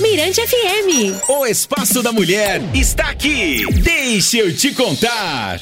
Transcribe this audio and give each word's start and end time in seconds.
Mirante 0.00 0.40
FM. 0.40 1.28
O 1.28 1.44
Espaço 1.44 2.02
da 2.04 2.12
Mulher 2.12 2.62
está 2.72 3.10
aqui. 3.10 3.66
Deixa 3.82 4.38
eu 4.38 4.54
te 4.54 4.72
contar. 4.72 5.60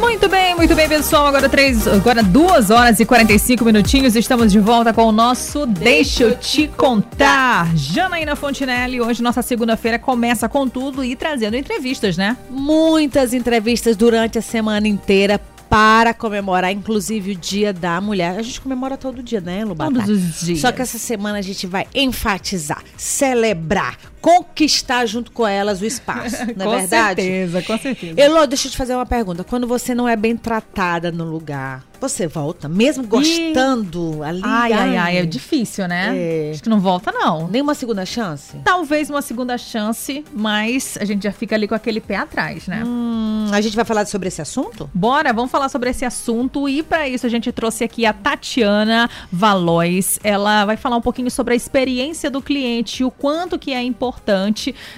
Muito 0.00 0.28
bem, 0.28 0.56
muito 0.56 0.74
bem, 0.74 0.88
pessoal. 0.88 1.28
Agora 1.28 1.48
três, 1.48 1.86
agora 1.86 2.24
duas 2.24 2.70
horas 2.70 2.98
e 2.98 3.06
45 3.06 3.64
minutinhos. 3.64 4.16
Estamos 4.16 4.50
de 4.50 4.58
volta 4.58 4.92
com 4.92 5.04
o 5.04 5.12
nosso 5.12 5.64
Deixa 5.64 6.24
eu 6.24 6.36
te 6.36 6.66
contar. 6.66 7.70
Janaína 7.76 8.34
Fontinelli, 8.34 9.00
hoje 9.00 9.22
nossa 9.22 9.42
segunda-feira 9.42 9.98
começa 9.98 10.48
com 10.48 10.68
tudo 10.68 11.04
e 11.04 11.14
trazendo 11.14 11.56
entrevistas, 11.56 12.16
né? 12.16 12.36
Muitas 12.50 13.32
entrevistas 13.32 13.96
durante 13.96 14.38
a 14.38 14.42
semana 14.42 14.88
inteira 14.88 15.40
para 15.70 16.12
comemorar, 16.12 16.72
inclusive, 16.72 17.30
o 17.30 17.36
Dia 17.36 17.72
da 17.72 18.00
Mulher. 18.00 18.36
A 18.36 18.42
gente 18.42 18.60
comemora 18.60 18.96
todo 18.96 19.22
dia, 19.22 19.40
né, 19.40 19.64
Lubata? 19.64 19.92
Todos 19.92 20.08
os 20.08 20.40
dias. 20.40 20.58
Só 20.58 20.72
que 20.72 20.82
essa 20.82 20.98
semana 20.98 21.38
a 21.38 21.42
gente 21.42 21.64
vai 21.64 21.86
enfatizar, 21.94 22.82
celebrar, 22.96 23.96
conquistar 24.20 25.06
junto 25.06 25.32
com 25.32 25.46
elas 25.46 25.80
o 25.80 25.86
espaço, 25.86 26.36
não 26.56 26.72
é 26.72 26.74
com 26.74 26.78
verdade? 26.78 27.22
certeza, 27.22 27.62
com 27.62 27.78
certeza. 27.78 28.20
Elô, 28.20 28.46
deixa 28.46 28.68
eu 28.68 28.72
te 28.72 28.76
fazer 28.76 28.94
uma 28.94 29.06
pergunta. 29.06 29.44
Quando 29.44 29.66
você 29.66 29.94
não 29.94 30.08
é 30.08 30.16
bem 30.16 30.36
tratada 30.36 31.10
no 31.10 31.24
lugar, 31.24 31.84
você 32.00 32.26
volta, 32.26 32.66
mesmo 32.66 33.06
gostando 33.06 34.22
ali? 34.22 34.40
Ai, 34.42 34.72
ai, 34.72 34.96
ai, 34.96 35.16
é 35.18 35.26
difícil, 35.26 35.86
né? 35.86 36.12
É. 36.16 36.50
Acho 36.52 36.62
que 36.62 36.68
não 36.68 36.80
volta, 36.80 37.12
não. 37.12 37.46
Nenhuma 37.48 37.74
segunda 37.74 38.06
chance? 38.06 38.56
Talvez 38.64 39.10
uma 39.10 39.20
segunda 39.20 39.58
chance, 39.58 40.24
mas 40.32 40.96
a 40.98 41.04
gente 41.04 41.24
já 41.24 41.32
fica 41.32 41.54
ali 41.54 41.68
com 41.68 41.74
aquele 41.74 42.00
pé 42.00 42.16
atrás, 42.16 42.66
né? 42.66 42.82
Hum, 42.86 43.48
a 43.52 43.60
gente 43.60 43.76
vai 43.76 43.84
falar 43.84 44.06
sobre 44.06 44.28
esse 44.28 44.40
assunto? 44.40 44.90
Bora, 44.94 45.32
vamos 45.32 45.50
falar 45.50 45.68
sobre 45.68 45.90
esse 45.90 46.04
assunto 46.04 46.66
e 46.68 46.82
para 46.82 47.06
isso 47.06 47.26
a 47.26 47.28
gente 47.28 47.52
trouxe 47.52 47.84
aqui 47.84 48.06
a 48.06 48.14
Tatiana 48.14 49.10
Valois. 49.30 50.18
Ela 50.24 50.64
vai 50.64 50.78
falar 50.78 50.96
um 50.96 51.02
pouquinho 51.02 51.30
sobre 51.30 51.52
a 51.52 51.56
experiência 51.56 52.30
do 52.30 52.40
cliente 52.40 53.02
e 53.02 53.04
o 53.04 53.10
quanto 53.10 53.58
que 53.58 53.74
é 53.74 53.82
importante, 53.82 54.09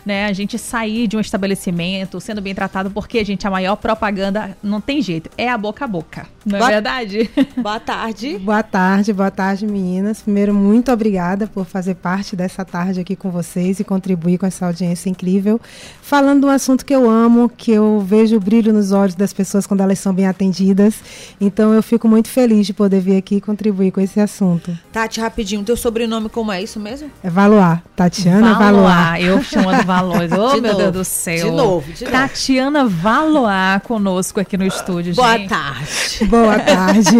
né, 0.04 0.26
a 0.26 0.32
gente 0.32 0.58
sair 0.58 1.06
de 1.06 1.16
um 1.16 1.20
estabelecimento 1.20 2.20
sendo 2.20 2.40
bem 2.40 2.54
tratado, 2.54 2.90
porque, 2.90 3.24
gente, 3.24 3.46
a 3.46 3.50
maior 3.50 3.76
propaganda 3.76 4.56
não 4.62 4.80
tem 4.80 5.02
jeito, 5.02 5.30
é 5.36 5.48
a 5.48 5.58
boca 5.58 5.84
a 5.84 5.88
boca. 5.88 6.26
Não 6.44 6.56
é 6.56 6.58
Boa- 6.58 6.70
verdade? 6.70 7.30
Boa 7.56 7.78
tarde. 7.80 8.38
Boa 8.38 8.62
tarde, 8.62 9.12
boa 9.12 9.30
tarde, 9.30 9.66
meninas. 9.66 10.22
Primeiro, 10.22 10.52
muito 10.52 10.90
obrigada 10.90 11.46
por 11.46 11.64
fazer 11.64 11.94
parte 11.94 12.34
dessa 12.34 12.64
tarde 12.64 13.00
aqui 13.00 13.14
com 13.14 13.30
vocês 13.30 13.78
e 13.78 13.84
contribuir 13.84 14.38
com 14.38 14.46
essa 14.46 14.66
audiência 14.66 15.08
incrível. 15.08 15.60
Falando 16.02 16.40
de 16.40 16.46
um 16.46 16.50
assunto 16.50 16.84
que 16.84 16.94
eu 16.94 17.08
amo, 17.08 17.48
que 17.48 17.70
eu 17.70 18.00
vejo 18.06 18.36
o 18.36 18.40
brilho 18.40 18.72
nos 18.72 18.90
olhos 18.92 19.14
das 19.14 19.32
pessoas 19.32 19.66
quando 19.66 19.80
elas 19.82 19.98
são 19.98 20.12
bem 20.12 20.26
atendidas. 20.26 20.94
Então, 21.40 21.72
eu 21.72 21.82
fico 21.82 22.08
muito 22.08 22.28
feliz 22.28 22.66
de 22.66 22.72
poder 22.72 23.00
vir 23.00 23.16
aqui 23.16 23.36
e 23.36 23.40
contribuir 23.40 23.92
com 23.92 24.00
esse 24.00 24.18
assunto. 24.20 24.76
Tati, 24.92 25.20
rapidinho, 25.20 25.62
teu 25.62 25.76
sobrenome 25.76 26.28
como 26.28 26.50
é 26.50 26.60
isso 26.62 26.80
mesmo? 26.80 27.10
É 27.22 27.30
Valois, 27.30 27.78
Tatiana 27.94 28.54
Valois. 28.54 29.24
Eu 29.24 29.42
chamando 29.42 29.84
Valois. 29.84 30.30
Oh, 30.42 30.54
De 30.54 30.60
meu 30.60 30.72
novo, 30.72 30.82
Deus 30.82 30.92
do 30.92 31.04
céu. 31.04 31.44
de 31.44 31.50
novo, 31.56 31.92
de 31.92 32.04
novo. 32.04 32.16
Tatiana 32.16 32.86
Valois 32.88 33.82
conosco 33.84 34.40
aqui 34.40 34.56
no 34.56 34.64
estúdio, 34.66 35.14
Boa 35.14 35.36
gente. 35.38 35.48
tarde. 35.48 36.31
Boa 36.32 36.58
tarde. 36.64 37.16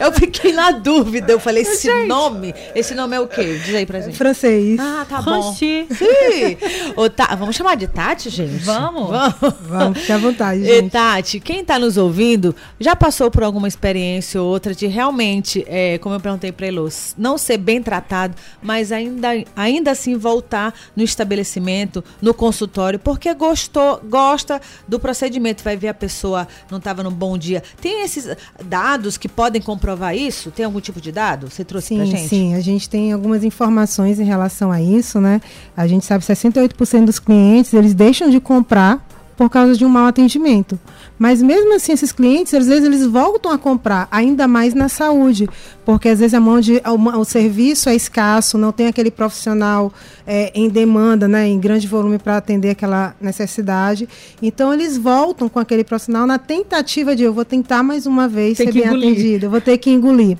Eu 0.00 0.12
fiquei 0.12 0.52
na 0.52 0.70
dúvida. 0.70 1.32
Eu 1.32 1.40
falei, 1.40 1.62
esse 1.62 1.92
nome, 2.06 2.54
esse 2.74 2.94
nome 2.94 3.16
é 3.16 3.20
o 3.20 3.26
quê? 3.26 3.58
Diz 3.64 3.74
aí 3.74 3.84
pra 3.84 4.00
gente. 4.00 4.16
Francês. 4.16 4.78
Ah, 4.80 5.04
tá 5.08 5.20
bom. 5.20 5.50
Oxi. 5.50 5.86
Sim. 5.90 6.56
Ô, 6.96 7.10
Ta- 7.10 7.34
Vamos 7.34 7.56
chamar 7.56 7.74
de 7.76 7.86
Tati, 7.88 8.30
gente? 8.30 8.62
Vamos? 8.64 9.10
Vamos. 9.10 9.54
Vamos, 9.62 9.98
fique 9.98 10.12
à 10.12 10.18
vontade, 10.18 10.60
E, 10.62 10.64
gente. 10.66 10.90
Tati, 10.90 11.40
quem 11.40 11.64
tá 11.64 11.78
nos 11.78 11.96
ouvindo 11.96 12.54
já 12.78 12.94
passou 12.94 13.30
por 13.30 13.42
alguma 13.42 13.66
experiência 13.66 14.40
ou 14.40 14.48
outra 14.48 14.74
de 14.74 14.86
realmente, 14.86 15.64
é, 15.66 15.98
como 15.98 16.14
eu 16.14 16.20
perguntei 16.20 16.52
pra 16.52 16.66
Elos, 16.66 17.14
não 17.18 17.36
ser 17.36 17.58
bem 17.58 17.82
tratado, 17.82 18.34
mas 18.62 18.92
ainda, 18.92 19.28
ainda 19.56 19.90
assim 19.90 20.16
voltar 20.16 20.72
no 20.94 21.02
estabelecimento, 21.02 22.04
no 22.20 22.32
consultório, 22.32 22.98
porque 22.98 23.32
gostou, 23.34 24.00
gosta 24.04 24.60
do 24.86 25.00
procedimento, 25.00 25.64
vai 25.64 25.76
ver 25.76 25.88
a 25.88 25.94
pessoa 25.94 26.46
não 26.70 26.78
estava 26.78 27.02
num 27.02 27.10
bom 27.10 27.36
dia. 27.36 27.62
Tem 27.80 28.04
esses 28.04 28.28
dados 28.64 29.16
que 29.16 29.28
podem 29.28 29.60
comprovar 29.60 30.16
isso? 30.16 30.50
Tem 30.50 30.64
algum 30.64 30.80
tipo 30.80 31.00
de 31.00 31.10
dado? 31.10 31.50
Você 31.50 31.64
trouxe 31.64 31.88
Sim, 31.88 32.06
gente? 32.06 32.28
sim, 32.28 32.54
a 32.54 32.60
gente 32.60 32.88
tem 32.88 33.12
algumas 33.12 33.44
informações 33.44 34.20
em 34.20 34.24
relação 34.24 34.70
a 34.70 34.80
isso, 34.80 35.20
né? 35.20 35.40
A 35.76 35.86
gente 35.86 36.04
sabe 36.04 36.24
que 36.24 36.32
68% 36.32 37.04
dos 37.04 37.18
clientes, 37.18 37.72
eles 37.72 37.94
deixam 37.94 38.30
de 38.30 38.40
comprar 38.40 39.04
por 39.36 39.48
causa 39.50 39.74
de 39.74 39.84
um 39.84 39.88
mau 39.88 40.06
atendimento. 40.06 40.78
Mas 41.18 41.40
mesmo 41.40 41.74
assim, 41.74 41.92
esses 41.92 42.12
clientes, 42.12 42.52
às 42.54 42.66
vezes 42.66 42.84
eles 42.84 43.06
voltam 43.06 43.52
a 43.52 43.58
comprar, 43.58 44.08
ainda 44.10 44.48
mais 44.48 44.74
na 44.74 44.88
saúde, 44.88 45.48
porque 45.84 46.08
às 46.08 46.18
vezes 46.18 46.34
a 46.34 46.40
mão 46.40 46.60
de, 46.60 46.82
o, 46.84 47.18
o 47.18 47.24
serviço 47.24 47.88
é 47.88 47.94
escasso, 47.94 48.58
não 48.58 48.72
tem 48.72 48.88
aquele 48.88 49.10
profissional 49.10 49.92
é, 50.26 50.50
em 50.54 50.68
demanda, 50.68 51.28
né, 51.28 51.46
em 51.46 51.58
grande 51.58 51.86
volume 51.86 52.18
para 52.18 52.36
atender 52.36 52.70
aquela 52.70 53.14
necessidade. 53.20 54.08
Então 54.40 54.72
eles 54.72 54.96
voltam 54.96 55.48
com 55.48 55.58
aquele 55.58 55.84
profissional 55.84 56.26
na 56.26 56.38
tentativa 56.38 57.14
de 57.14 57.22
eu 57.22 57.32
vou 57.32 57.44
tentar 57.44 57.82
mais 57.82 58.06
uma 58.06 58.26
vez 58.28 58.58
Tem 58.58 58.66
ser 58.66 58.72
bem 58.72 58.84
engolir. 58.86 59.12
atendido, 59.12 59.46
eu 59.46 59.50
vou 59.50 59.60
ter 59.60 59.78
que 59.78 59.90
engolir. 59.90 60.36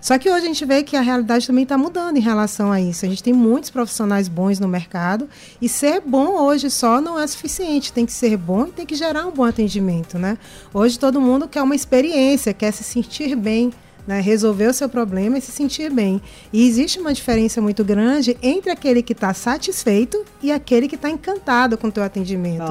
Só 0.00 0.18
que 0.18 0.30
hoje 0.30 0.44
a 0.44 0.48
gente 0.48 0.64
vê 0.64 0.82
que 0.82 0.96
a 0.96 1.00
realidade 1.00 1.46
também 1.46 1.62
está 1.62 1.76
mudando 1.76 2.16
em 2.16 2.20
relação 2.20 2.70
a 2.70 2.80
isso. 2.80 3.04
A 3.04 3.08
gente 3.08 3.22
tem 3.22 3.32
muitos 3.32 3.70
profissionais 3.70 4.28
bons 4.28 4.58
no 4.58 4.68
mercado 4.68 5.28
e 5.60 5.68
ser 5.68 6.00
bom 6.00 6.40
hoje 6.40 6.70
só 6.70 7.00
não 7.00 7.18
é 7.18 7.26
suficiente. 7.26 7.92
Tem 7.92 8.06
que 8.06 8.12
ser 8.12 8.36
bom 8.36 8.66
e 8.66 8.72
tem 8.72 8.86
que 8.86 8.94
gerar 8.94 9.26
um 9.26 9.32
bom 9.32 9.44
atendimento, 9.44 10.18
né? 10.18 10.38
Hoje 10.72 10.98
todo 10.98 11.20
mundo 11.20 11.48
quer 11.48 11.62
uma 11.62 11.74
experiência, 11.74 12.52
quer 12.52 12.72
se 12.72 12.84
sentir 12.84 13.34
bem, 13.36 13.72
né? 14.06 14.20
resolver 14.20 14.68
o 14.68 14.72
seu 14.72 14.88
problema 14.88 15.38
e 15.38 15.40
se 15.40 15.50
sentir 15.50 15.90
bem. 15.90 16.20
E 16.52 16.66
existe 16.66 16.98
uma 16.98 17.12
diferença 17.12 17.60
muito 17.60 17.84
grande 17.84 18.36
entre 18.42 18.70
aquele 18.70 19.02
que 19.02 19.12
está 19.12 19.34
satisfeito 19.34 20.24
e 20.42 20.52
aquele 20.52 20.88
que 20.88 20.94
está 20.94 21.10
encantado 21.10 21.76
com 21.76 21.88
o 21.88 21.92
teu 21.92 22.02
atendimento. 22.02 22.64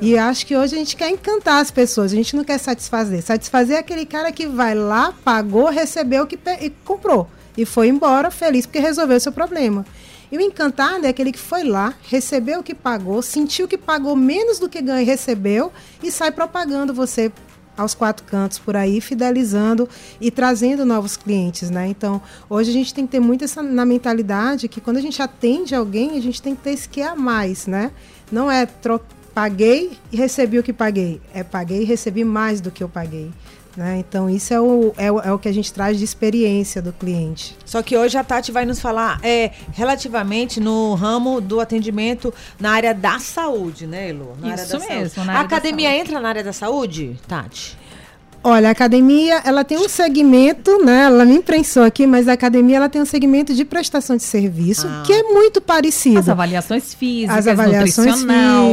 E 0.00 0.18
acho 0.18 0.46
que 0.46 0.56
hoje 0.56 0.74
a 0.74 0.78
gente 0.78 0.96
quer 0.96 1.08
encantar 1.08 1.60
as 1.60 1.70
pessoas, 1.70 2.12
a 2.12 2.16
gente 2.16 2.36
não 2.36 2.44
quer 2.44 2.58
satisfazer. 2.58 3.22
Satisfazer 3.22 3.76
é 3.76 3.80
aquele 3.80 4.04
cara 4.04 4.30
que 4.30 4.46
vai 4.46 4.74
lá, 4.74 5.14
pagou, 5.24 5.70
recebeu 5.70 6.26
que 6.26 6.38
e 6.60 6.70
comprou. 6.84 7.28
E 7.56 7.64
foi 7.64 7.88
embora 7.88 8.30
feliz 8.30 8.66
porque 8.66 8.80
resolveu 8.80 9.16
o 9.16 9.20
seu 9.20 9.32
problema. 9.32 9.86
E 10.34 10.36
o 10.36 10.40
encantado 10.40 11.06
é 11.06 11.10
aquele 11.10 11.30
que 11.30 11.38
foi 11.38 11.62
lá, 11.62 11.94
recebeu 12.08 12.58
o 12.58 12.62
que 12.62 12.74
pagou, 12.74 13.22
sentiu 13.22 13.68
que 13.68 13.78
pagou 13.78 14.16
menos 14.16 14.58
do 14.58 14.68
que 14.68 14.82
ganhou 14.82 15.00
e 15.00 15.04
recebeu 15.04 15.72
e 16.02 16.10
sai 16.10 16.32
propagando 16.32 16.92
você 16.92 17.30
aos 17.76 17.94
quatro 17.94 18.24
cantos 18.26 18.58
por 18.58 18.76
aí, 18.76 19.00
fidelizando 19.00 19.88
e 20.20 20.30
trazendo 20.30 20.84
novos 20.84 21.16
clientes, 21.16 21.70
né? 21.70 21.88
Então, 21.88 22.20
hoje 22.48 22.70
a 22.70 22.72
gente 22.72 22.94
tem 22.94 23.06
que 23.06 23.12
ter 23.12 23.20
muito 23.20 23.44
essa 23.44 23.62
na 23.62 23.84
mentalidade 23.84 24.68
que 24.68 24.80
quando 24.80 24.98
a 24.98 25.00
gente 25.00 25.20
atende 25.20 25.74
alguém, 25.74 26.16
a 26.16 26.20
gente 26.20 26.40
tem 26.40 26.54
que 26.54 26.62
ter 26.62 26.70
esse 26.70 26.88
que 26.88 27.02
a 27.02 27.14
mais, 27.14 27.66
né? 27.66 27.90
Não 28.30 28.50
é 28.50 28.66
paguei 29.34 29.98
e 30.12 30.16
recebi 30.16 30.58
o 30.58 30.62
que 30.62 30.72
paguei, 30.72 31.20
é 31.32 31.42
paguei 31.42 31.82
e 31.82 31.84
recebi 31.84 32.24
mais 32.24 32.60
do 32.60 32.70
que 32.70 32.84
eu 32.84 32.88
paguei. 32.88 33.30
Né? 33.76 33.98
Então, 33.98 34.30
isso 34.30 34.54
é 34.54 34.60
o, 34.60 34.92
é, 34.96 35.10
o, 35.10 35.18
é 35.20 35.32
o 35.32 35.38
que 35.38 35.48
a 35.48 35.52
gente 35.52 35.72
traz 35.72 35.98
de 35.98 36.04
experiência 36.04 36.80
do 36.80 36.92
cliente. 36.92 37.56
Só 37.64 37.82
que 37.82 37.96
hoje 37.96 38.16
a 38.16 38.22
Tati 38.22 38.52
vai 38.52 38.64
nos 38.64 38.80
falar 38.80 39.18
é, 39.22 39.50
relativamente 39.72 40.60
no 40.60 40.94
ramo 40.94 41.40
do 41.40 41.58
atendimento 41.60 42.32
na 42.58 42.70
área 42.72 42.94
da 42.94 43.18
saúde, 43.18 43.86
né, 43.86 44.10
Elo? 44.10 44.36
Na 44.40 44.52
área 44.52 44.62
Isso 44.62 44.72
da 44.72 44.78
mesmo, 44.78 45.08
saúde. 45.10 45.16
na 45.26 45.32
A 45.32 45.36
área 45.38 45.48
da 45.48 45.56
academia 45.56 45.88
saúde. 45.90 46.00
entra 46.02 46.20
na 46.20 46.28
área 46.28 46.44
da 46.44 46.52
saúde, 46.52 47.18
Tati? 47.26 47.76
Olha, 48.46 48.68
a 48.68 48.72
academia, 48.72 49.40
ela 49.42 49.64
tem 49.64 49.78
um 49.78 49.88
segmento, 49.88 50.84
né? 50.84 51.04
Ela 51.04 51.24
me 51.24 51.36
imprensou 51.36 51.82
aqui, 51.82 52.06
mas 52.06 52.28
a 52.28 52.34
academia 52.34 52.76
ela 52.76 52.90
tem 52.90 53.00
um 53.00 53.06
segmento 53.06 53.54
de 53.54 53.64
prestação 53.64 54.18
de 54.18 54.22
serviço 54.22 54.86
Ah. 54.86 55.02
que 55.06 55.14
é 55.14 55.22
muito 55.22 55.62
parecido. 55.62 56.18
As 56.18 56.28
avaliações 56.28 56.92
físicas, 56.92 57.38
as 57.38 57.46
avaliações 57.48 58.22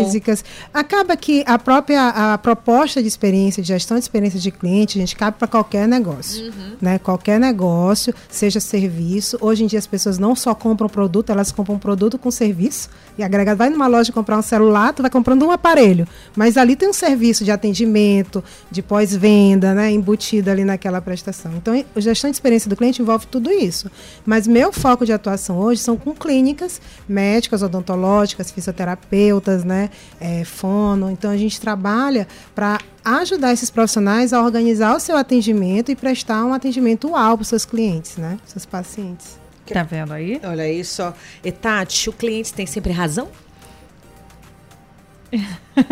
físicas. 0.03 0.43
Acaba 0.73 1.15
que 1.15 1.41
a 1.47 1.57
própria 1.57 2.09
a 2.09 2.37
proposta 2.37 3.01
de 3.01 3.07
experiência, 3.07 3.63
de 3.63 3.69
gestão 3.69 3.95
de 3.95 4.03
experiência 4.03 4.39
de 4.41 4.51
cliente, 4.51 4.97
a 4.97 5.01
gente 5.01 5.15
cabe 5.15 5.37
para 5.39 5.47
qualquer 5.47 5.87
negócio. 5.87 6.51
Né? 6.81 6.99
Qualquer 6.99 7.39
negócio, 7.39 8.13
seja 8.29 8.59
serviço. 8.59 9.37
Hoje 9.39 9.63
em 9.63 9.67
dia 9.67 9.79
as 9.79 9.87
pessoas 9.87 10.19
não 10.19 10.35
só 10.35 10.53
compram 10.53 10.89
produto, 10.89 11.29
elas 11.29 11.49
compram 11.49 11.79
produto 11.79 12.17
com 12.17 12.29
serviço. 12.29 12.89
E 13.17 13.23
agregado, 13.23 13.57
vai 13.57 13.69
numa 13.69 13.87
loja 13.87 14.11
comprar 14.11 14.37
um 14.37 14.41
celular, 14.41 14.91
tu 14.93 15.01
vai 15.01 15.11
comprando 15.11 15.45
um 15.45 15.51
aparelho. 15.51 16.05
Mas 16.35 16.57
ali 16.57 16.75
tem 16.75 16.89
um 16.89 16.93
serviço 16.93 17.45
de 17.45 17.51
atendimento, 17.51 18.43
de 18.69 18.81
pós-venda, 18.81 19.60
né? 19.73 19.91
Embutido 19.91 20.49
ali 20.49 20.63
naquela 20.63 21.01
prestação. 21.01 21.53
Então, 21.55 21.73
a 21.95 21.99
gestão 21.99 22.29
de 22.29 22.35
experiência 22.35 22.69
do 22.69 22.75
cliente 22.75 23.01
envolve 23.01 23.27
tudo 23.27 23.51
isso. 23.51 23.89
Mas 24.25 24.47
meu 24.47 24.71
foco 24.71 25.05
de 25.05 25.13
atuação 25.13 25.57
hoje 25.57 25.81
são 25.81 25.97
com 25.97 26.13
clínicas 26.13 26.81
médicas, 27.07 27.61
odontológicas, 27.61 28.51
fisioterapeutas, 28.51 29.63
né? 29.63 29.89
É, 30.19 30.43
fono. 30.43 31.09
Então, 31.09 31.31
a 31.31 31.37
gente 31.37 31.59
trabalha 31.59 32.27
para 32.53 32.79
ajudar 33.03 33.53
esses 33.53 33.69
profissionais 33.69 34.33
a 34.33 34.41
organizar 34.41 34.95
o 34.95 34.99
seu 34.99 35.17
atendimento 35.17 35.91
e 35.91 35.95
prestar 35.95 36.45
um 36.45 36.53
atendimento 36.53 37.09
uau 37.09 37.37
para 37.37 37.43
os 37.43 37.47
seus 37.47 37.65
clientes, 37.65 38.17
né? 38.17 38.37
Seus 38.45 38.65
pacientes. 38.65 39.39
Tá 39.65 39.83
vendo 39.83 40.11
aí? 40.11 40.39
Olha 40.43 40.63
aí 40.63 40.83
só. 40.83 41.13
E 41.43 41.51
Tati, 41.51 42.09
o 42.09 42.13
cliente 42.13 42.53
tem 42.53 42.65
sempre 42.65 42.91
razão? 42.91 43.29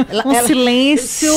Ela- 0.09 0.27
Um 0.27 0.33
ela- 0.33 0.47
silêncio. 0.47 1.33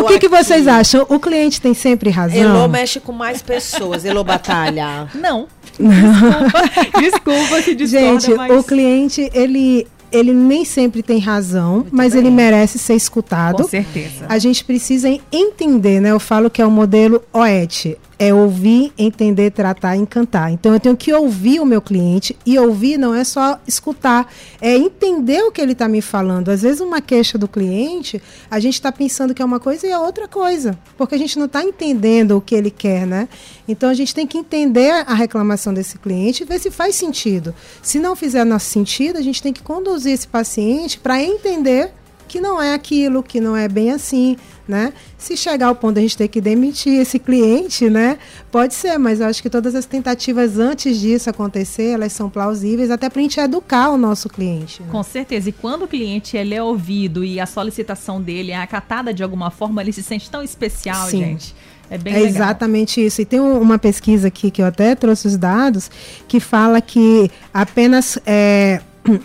O 0.00 0.04
que, 0.06 0.18
que 0.18 0.26
aqui. 0.26 0.28
vocês 0.28 0.66
acham? 0.66 1.06
O 1.08 1.18
cliente 1.20 1.60
tem 1.60 1.74
sempre 1.74 2.10
razão? 2.10 2.36
Elô 2.38 2.68
mexe 2.68 2.98
com 3.00 3.12
mais 3.12 3.40
pessoas, 3.42 4.04
Elô 4.04 4.24
batalha. 4.24 5.08
Não. 5.14 5.46
Desculpa, 5.78 7.00
desculpa 7.00 7.62
se 7.62 7.74
discorda, 7.74 8.20
Gente, 8.20 8.34
mas... 8.34 8.58
o 8.58 8.62
cliente, 8.64 9.30
ele, 9.32 9.86
ele 10.10 10.32
nem 10.34 10.64
sempre 10.64 11.02
tem 11.02 11.18
razão, 11.18 11.76
Muito 11.76 11.88
mas 11.96 12.12
bem. 12.12 12.20
ele 12.22 12.30
merece 12.30 12.78
ser 12.78 12.94
escutado. 12.94 13.62
Com 13.62 13.68
certeza. 13.68 14.26
A 14.28 14.38
gente 14.38 14.64
precisa 14.64 15.08
entender, 15.32 16.00
né? 16.00 16.10
Eu 16.10 16.20
falo 16.20 16.50
que 16.50 16.60
é 16.60 16.66
o 16.66 16.70
modelo 16.70 17.22
OET. 17.32 17.96
É 18.24 18.32
ouvir, 18.32 18.92
entender, 18.96 19.50
tratar, 19.50 19.96
encantar. 19.96 20.52
Então 20.52 20.72
eu 20.72 20.78
tenho 20.78 20.96
que 20.96 21.12
ouvir 21.12 21.58
o 21.58 21.66
meu 21.66 21.82
cliente 21.82 22.36
e 22.46 22.56
ouvir 22.56 22.96
não 22.96 23.12
é 23.12 23.24
só 23.24 23.58
escutar, 23.66 24.32
é 24.60 24.76
entender 24.76 25.42
o 25.42 25.50
que 25.50 25.60
ele 25.60 25.72
está 25.72 25.88
me 25.88 26.00
falando. 26.00 26.48
Às 26.50 26.62
vezes 26.62 26.80
uma 26.80 27.00
queixa 27.00 27.36
do 27.36 27.48
cliente, 27.48 28.22
a 28.48 28.60
gente 28.60 28.74
está 28.74 28.92
pensando 28.92 29.34
que 29.34 29.42
é 29.42 29.44
uma 29.44 29.58
coisa 29.58 29.88
e 29.88 29.90
é 29.90 29.98
outra 29.98 30.28
coisa, 30.28 30.78
porque 30.96 31.16
a 31.16 31.18
gente 31.18 31.36
não 31.36 31.46
está 31.46 31.64
entendendo 31.64 32.36
o 32.36 32.40
que 32.40 32.54
ele 32.54 32.70
quer, 32.70 33.08
né? 33.08 33.28
Então 33.66 33.90
a 33.90 33.94
gente 33.94 34.14
tem 34.14 34.24
que 34.24 34.38
entender 34.38 35.04
a 35.04 35.14
reclamação 35.14 35.74
desse 35.74 35.98
cliente 35.98 36.44
e 36.44 36.46
ver 36.46 36.60
se 36.60 36.70
faz 36.70 36.94
sentido. 36.94 37.52
Se 37.82 37.98
não 37.98 38.14
fizer 38.14 38.44
nosso 38.44 38.66
sentido, 38.66 39.18
a 39.18 39.22
gente 39.22 39.42
tem 39.42 39.52
que 39.52 39.62
conduzir 39.62 40.12
esse 40.12 40.28
paciente 40.28 40.96
para 40.96 41.20
entender 41.20 41.92
que 42.32 42.40
não 42.40 42.62
é 42.62 42.72
aquilo, 42.72 43.22
que 43.22 43.38
não 43.42 43.54
é 43.54 43.68
bem 43.68 43.90
assim, 43.90 44.38
né? 44.66 44.94
Se 45.18 45.36
chegar 45.36 45.66
ao 45.66 45.74
ponto 45.74 45.92
de 45.94 45.98
a 45.98 46.02
gente 46.02 46.16
ter 46.16 46.28
que 46.28 46.40
demitir 46.40 46.94
esse 46.98 47.18
cliente, 47.18 47.90
né? 47.90 48.16
Pode 48.50 48.72
ser, 48.72 48.96
mas 48.96 49.20
eu 49.20 49.26
acho 49.26 49.42
que 49.42 49.50
todas 49.50 49.74
as 49.74 49.84
tentativas 49.84 50.58
antes 50.58 50.98
disso 50.98 51.28
acontecer, 51.28 51.90
elas 51.90 52.10
são 52.14 52.30
plausíveis, 52.30 52.90
até 52.90 53.10
para 53.10 53.20
a 53.20 53.22
gente 53.22 53.38
educar 53.38 53.90
o 53.90 53.98
nosso 53.98 54.30
cliente. 54.30 54.82
né? 54.82 54.88
Com 54.90 55.02
certeza. 55.02 55.50
E 55.50 55.52
quando 55.52 55.82
o 55.82 55.86
cliente 55.88 56.34
ele 56.34 56.54
é 56.54 56.62
ouvido 56.62 57.22
e 57.22 57.38
a 57.38 57.44
solicitação 57.44 58.18
dele 58.18 58.50
é 58.50 58.56
acatada 58.56 59.12
de 59.12 59.22
alguma 59.22 59.50
forma, 59.50 59.82
ele 59.82 59.92
se 59.92 60.02
sente 60.02 60.30
tão 60.30 60.42
especial, 60.42 61.06
Sim. 61.08 61.18
gente. 61.18 61.54
É 61.90 61.98
bem 61.98 62.14
É 62.14 62.16
legal. 62.20 62.30
exatamente 62.30 63.04
isso. 63.04 63.20
E 63.20 63.26
tem 63.26 63.40
um- 63.40 63.60
uma 63.60 63.78
pesquisa 63.78 64.28
aqui 64.28 64.50
que 64.50 64.62
eu 64.62 64.66
até 64.66 64.94
trouxe 64.94 65.26
os 65.28 65.36
dados 65.36 65.90
que 66.26 66.40
fala 66.40 66.80
que 66.80 67.30
apenas 67.52 68.18
é, 68.24 68.80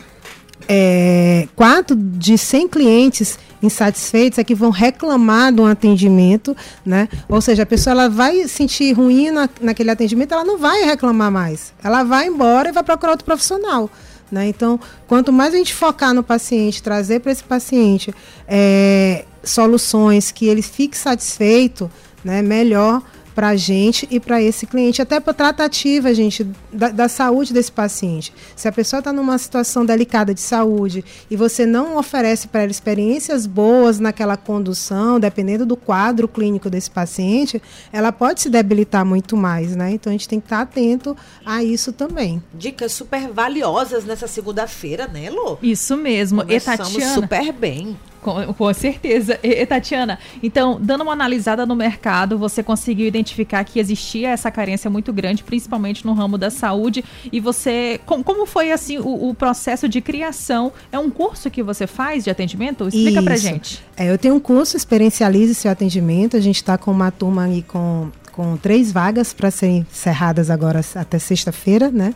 é, 0.68 1.48
quatro 1.56 1.96
de 1.96 2.38
100 2.38 2.68
clientes 2.68 3.40
insatisfeitos 3.62 4.38
é 4.38 4.44
que 4.44 4.54
vão 4.54 4.70
reclamar 4.70 5.52
do 5.54 5.66
atendimento, 5.66 6.56
né? 6.86 7.10
Ou 7.28 7.42
seja, 7.42 7.64
a 7.64 7.66
pessoa 7.66 7.92
ela 7.92 8.10
vai 8.10 8.48
sentir 8.48 8.94
ruim 8.94 9.32
na, 9.32 9.50
naquele 9.62 9.90
atendimento, 9.90 10.34
ela 10.34 10.44
não 10.44 10.58
vai 10.58 10.84
reclamar 10.84 11.32
mais. 11.32 11.74
Ela 11.84 12.04
vai 12.04 12.28
embora 12.28 12.70
e 12.70 12.72
vai 12.72 12.84
procurar 12.84 13.12
outro 13.12 13.26
profissional. 13.26 13.90
Né? 14.32 14.48
Então, 14.48 14.80
quanto 15.08 15.32
mais 15.32 15.54
a 15.54 15.58
gente 15.58 15.74
focar 15.74 16.14
no 16.14 16.22
paciente, 16.22 16.84
trazer 16.84 17.22
para 17.22 17.32
esse 17.32 17.44
paciente 17.44 18.14
é, 18.48 19.26
soluções 19.42 20.32
que 20.32 20.46
ele 20.48 20.62
fique 20.62 20.98
satisfeito, 20.98 21.90
né, 22.24 22.42
melhor 22.42 23.02
para 23.38 23.50
a 23.50 23.56
gente 23.56 24.08
e 24.10 24.20
para 24.20 24.42
esse 24.42 24.66
cliente, 24.66 25.00
até 25.00 25.20
para 25.20 25.32
tratativa, 25.32 26.12
gente, 26.12 26.44
da, 26.74 26.90
da 26.90 27.08
saúde 27.08 27.54
desse 27.54 27.72
paciente. 27.72 28.34
Se 28.56 28.68
a 28.68 28.72
pessoa 28.72 28.98
está 28.98 29.14
numa 29.14 29.38
situação 29.38 29.86
delicada 29.86 30.34
de 30.34 30.42
saúde 30.42 31.06
e 31.30 31.36
você 31.36 31.64
não 31.64 31.98
oferece 31.98 32.48
para 32.48 32.64
ela 32.64 32.72
experiências 32.72 33.46
boas 33.46 34.00
naquela 34.00 34.36
condução, 34.38 35.20
dependendo 35.20 35.68
do 35.68 35.78
quadro 35.78 36.28
clínico 36.28 36.68
desse 36.68 36.90
paciente, 36.90 37.62
ela 37.94 38.12
pode 38.12 38.42
se 38.42 38.50
debilitar 38.50 39.06
muito 39.06 39.38
mais, 39.38 39.76
né? 39.76 39.92
Então 39.92 40.10
a 40.10 40.16
gente 40.16 40.28
tem 40.28 40.40
que 40.40 40.48
estar 40.48 40.62
atento 40.62 41.16
a 41.46 41.64
isso 41.64 41.94
também. 41.94 42.42
Dicas 42.56 42.92
super 42.92 43.32
valiosas 43.32 44.04
nessa 44.04 44.28
segunda-feira, 44.28 45.08
né, 45.08 45.30
Lô? 45.30 45.60
Isso 45.62 45.96
mesmo. 45.96 46.42
E 46.42 46.46
Começamos 46.46 46.94
Tatiana, 46.94 47.14
super 47.14 47.54
bem. 47.54 47.96
Com, 48.28 48.54
com 48.54 48.74
certeza. 48.74 49.40
E, 49.42 49.66
Tatiana, 49.66 50.20
então, 50.44 50.78
dando 50.82 51.02
uma 51.02 51.14
analisada 51.14 51.66
no 51.66 51.78
mercado, 51.78 52.38
você 52.38 52.62
conseguiu 52.62 53.08
identificar 53.08 53.64
que 53.64 53.80
existia 53.80 54.32
essa 54.32 54.52
carência 54.52 54.90
muito 54.90 55.14
grande, 55.14 55.46
principalmente 55.46 56.06
no 56.06 56.12
ramo 56.12 56.38
da 56.38 56.50
saúde. 56.50 57.06
E 57.32 57.40
você. 57.40 58.02
Com, 58.06 58.22
como 58.22 58.46
foi 58.46 58.74
assim 58.74 58.98
o, 58.98 59.30
o, 59.30 59.34
processo 59.34 59.88
de 59.88 60.02
criação? 60.02 60.74
É 60.92 61.00
um 61.00 61.10
curso 61.10 61.50
que 61.50 61.64
você 61.64 61.88
faz 61.88 62.26
de 62.26 62.30
atendimento? 62.30 62.90
Explica 62.90 63.12
Isso. 63.12 63.24
pra 63.24 63.38
gente. 63.38 63.86
É, 63.96 64.12
eu 64.12 64.18
tenho 64.18 64.36
um 64.36 64.42
curso 64.42 64.76
Experiencialize 64.76 65.56
seu 65.56 65.72
atendimento. 65.72 66.36
A 66.36 66.42
gente 66.42 66.58
está 66.58 66.78
com 66.78 66.92
uma 66.92 67.12
turma 67.12 67.46
aí 67.46 67.62
com, 67.62 68.10
com 68.34 68.58
três 68.58 68.92
vagas 68.92 69.32
para 69.32 69.50
serem 69.50 69.88
encerradas 69.90 70.50
agora 70.50 70.82
até 70.96 71.18
sexta-feira, 71.18 71.90
né? 71.90 72.14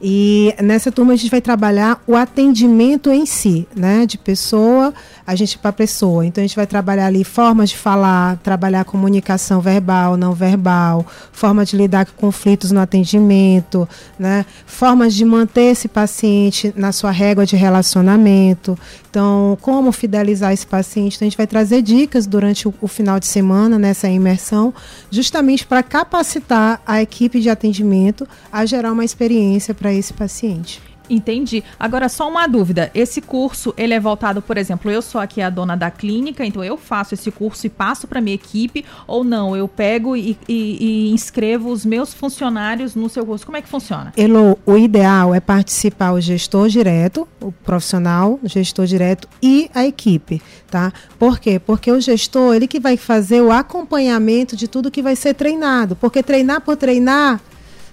E 0.00 0.54
nessa 0.62 0.92
turma 0.92 1.14
a 1.14 1.16
gente 1.16 1.30
vai 1.30 1.40
trabalhar 1.40 2.02
o 2.06 2.14
atendimento 2.14 3.10
em 3.10 3.24
si, 3.24 3.66
né? 3.74 4.04
De 4.04 4.18
pessoa, 4.18 4.92
a 5.26 5.34
gente 5.34 5.58
para 5.58 5.72
pessoa. 5.72 6.24
Então 6.26 6.42
a 6.42 6.46
gente 6.46 6.56
vai 6.56 6.66
trabalhar 6.66 7.06
ali 7.06 7.24
formas 7.24 7.70
de 7.70 7.76
falar, 7.76 8.36
trabalhar 8.38 8.84
comunicação 8.84 9.60
verbal, 9.60 10.16
não 10.16 10.32
verbal, 10.32 11.06
forma 11.32 11.64
de 11.64 11.76
lidar 11.76 12.06
com 12.06 12.26
conflitos 12.26 12.70
no 12.70 12.80
atendimento, 12.80 13.88
né? 14.18 14.44
Formas 14.66 15.14
de 15.14 15.24
manter 15.24 15.72
esse 15.72 15.88
paciente 15.88 16.72
na 16.76 16.92
sua 16.92 17.10
régua 17.10 17.46
de 17.46 17.56
relacionamento. 17.56 18.78
Então, 19.08 19.56
como 19.62 19.92
fidelizar 19.92 20.52
esse 20.52 20.66
paciente? 20.66 21.16
Então, 21.16 21.26
a 21.26 21.30
gente 21.30 21.38
vai 21.38 21.46
trazer 21.46 21.80
dicas 21.80 22.26
durante 22.26 22.68
o, 22.68 22.74
o 22.82 22.86
final 22.88 23.18
de 23.18 23.26
semana 23.26 23.78
nessa 23.78 24.08
imersão, 24.08 24.74
justamente 25.10 25.66
para 25.66 25.82
capacitar 25.82 26.82
a 26.86 27.00
equipe 27.00 27.40
de 27.40 27.48
atendimento 27.48 28.28
a 28.52 28.66
gerar 28.66 28.92
uma 28.92 29.04
experiência 29.04 29.72
para 29.72 29.85
esse 29.92 30.12
paciente. 30.12 30.80
Entendi. 31.08 31.62
Agora, 31.78 32.08
só 32.08 32.28
uma 32.28 32.46
dúvida. 32.46 32.90
Esse 32.94 33.20
curso, 33.20 33.72
ele 33.76 33.94
é 33.94 34.00
voltado, 34.00 34.42
por 34.42 34.56
exemplo, 34.56 34.90
eu 34.90 35.00
sou 35.00 35.20
aqui 35.20 35.40
a 35.40 35.50
dona 35.50 35.76
da 35.76 35.90
clínica, 35.90 36.44
então 36.44 36.62
eu 36.62 36.76
faço 36.76 37.14
esse 37.14 37.30
curso 37.30 37.66
e 37.66 37.70
passo 37.70 38.06
para 38.06 38.20
minha 38.20 38.34
equipe, 38.34 38.84
ou 39.06 39.22
não? 39.22 39.56
Eu 39.56 39.68
pego 39.68 40.16
e, 40.16 40.36
e, 40.48 41.08
e, 41.08 41.10
inscrevo 41.12 41.70
os 41.70 41.84
meus 41.84 42.12
funcionários 42.12 42.94
no 42.94 43.08
seu 43.08 43.24
curso. 43.24 43.46
Como 43.46 43.56
é 43.56 43.62
que 43.62 43.68
funciona? 43.68 44.12
Elo, 44.16 44.58
o 44.66 44.76
ideal 44.76 45.34
é 45.34 45.40
participar 45.40 46.12
o 46.12 46.20
gestor 46.20 46.68
direto, 46.68 47.26
o 47.40 47.52
profissional, 47.52 48.40
o 48.42 48.48
gestor 48.48 48.86
direto 48.86 49.28
e 49.42 49.70
a 49.74 49.86
equipe, 49.86 50.42
tá? 50.70 50.92
Por 51.18 51.38
quê? 51.38 51.58
Porque 51.58 51.90
o 51.90 52.00
gestor, 52.00 52.54
ele 52.54 52.66
que 52.66 52.80
vai 52.80 52.96
fazer 52.96 53.40
o 53.40 53.52
acompanhamento 53.52 54.56
de 54.56 54.66
tudo 54.66 54.90
que 54.90 55.02
vai 55.02 55.14
ser 55.14 55.34
treinado. 55.34 55.94
Porque 55.96 56.22
treinar 56.22 56.60
por 56.60 56.76
treinar 56.76 57.40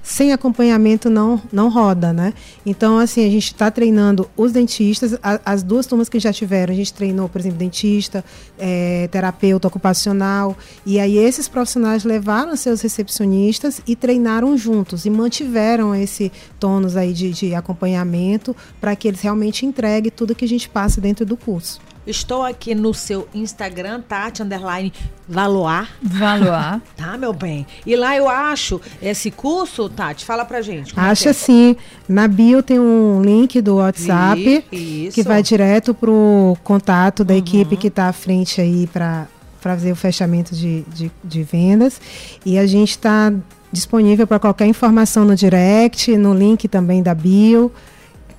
sem 0.04 0.34
acompanhamento 0.34 1.10
não, 1.10 1.42
não 1.52 1.70
roda, 1.70 2.12
né? 2.12 2.34
Então, 2.66 3.00
assim, 3.00 3.26
a 3.26 3.30
gente 3.30 3.46
está 3.46 3.72
treinando 3.72 4.30
os 4.36 4.52
dentistas, 4.52 5.18
a, 5.24 5.40
as 5.46 5.64
duas 5.64 5.88
turmas 5.88 6.10
que 6.10 6.20
já 6.20 6.34
tiveram, 6.34 6.74
a 6.74 6.76
gente 6.76 6.94
treinou, 6.94 7.30
por 7.30 7.40
exemplo, 7.40 7.58
dentista, 7.58 8.24
é, 8.60 9.08
terapeuta 9.08 9.70
ocupacional, 9.70 10.58
e 10.86 11.00
aí 11.00 11.18
esses 11.18 11.48
profissionais 11.48 12.04
levaram 12.04 12.54
seus 12.58 12.82
recepcionistas 12.82 13.82
e 13.88 13.96
treinaram 13.96 14.58
juntos, 14.58 15.06
e 15.06 15.10
mantiveram 15.10 15.96
esse 15.96 16.30
tônus 16.60 16.98
aí 16.98 17.14
de, 17.14 17.32
de 17.32 17.56
acompanhamento 17.56 18.54
para 18.82 18.96
que 18.98 19.08
eles 19.08 19.22
realmente 19.22 19.66
entreguem 19.66 20.12
tudo 20.12 20.36
que 20.36 20.44
a 20.44 20.50
gente 20.50 20.68
passa 20.68 21.00
dentro 21.00 21.26
do 21.26 21.38
curso. 21.38 21.80
Estou 22.06 22.44
aqui 22.44 22.76
no 22.76 22.94
seu 22.94 23.28
Instagram, 23.33 24.02
Tati 24.02 24.44
Underline 24.44 24.92
Valoar. 25.28 25.90
Valoar. 26.02 26.81
Tá, 26.98 27.18
meu 27.18 27.33
bem. 27.33 27.66
E 27.86 27.95
lá 27.95 28.16
eu 28.16 28.30
acho 28.30 28.80
esse 29.02 29.31
curso, 29.31 29.90
Tati, 29.90 30.26
fala 30.26 30.45
pra 30.45 30.62
gente. 30.62 30.94
Acha 30.95 31.30
é 31.30 31.33
sim. 31.33 31.76
Na 32.07 32.28
bio 32.28 32.62
tem 32.62 32.80
um 32.80 33.22
link 33.22 33.62
do 33.62 33.76
WhatsApp 33.76 34.66
Isso. 34.72 35.16
que 35.16 35.24
vai 35.24 35.42
direto 35.42 35.94
pro 35.94 36.57
contato 36.64 37.24
da 37.24 37.33
uhum. 37.33 37.40
equipe 37.40 37.78
que 37.78 37.88
está 37.88 38.10
à 38.10 38.14
frente 38.14 38.62
aí 38.62 38.88
para 38.88 39.28
fazer 39.60 39.92
o 39.92 39.95
fechamento 39.95 40.54
de, 40.54 40.81
de, 40.94 41.12
de 41.24 41.44
vendas. 41.44 42.00
E 42.45 42.57
a 42.57 42.68
gente 42.68 42.92
está 42.92 43.33
disponível 43.72 44.28
para 44.28 44.40
qualquer 44.40 44.68
informação 44.68 45.26
no 45.26 45.36
direct, 45.36 46.16
no 46.18 46.33
link 46.33 46.68
também 46.68 47.02
da 47.02 47.16
bio. 47.16 47.72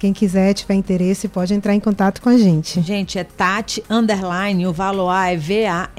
Quem 0.04 0.12
quiser, 0.12 0.52
tiver 0.52 0.74
interesse, 0.74 1.26
pode 1.28 1.54
entrar 1.54 1.74
em 1.74 1.80
contato 1.80 2.20
com 2.20 2.28
a 2.28 2.36
gente. 2.36 2.78
Gente, 2.82 3.18
é 3.18 3.24
Tati 3.24 3.82
Underline, 3.88 4.66
o 4.66 4.72
Valoar 4.72 5.32
é 5.32 5.36
V-A-L-O-I-S. 5.38 5.94